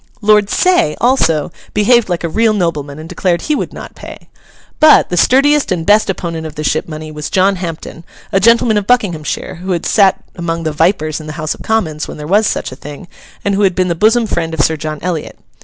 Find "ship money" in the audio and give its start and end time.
6.63-7.11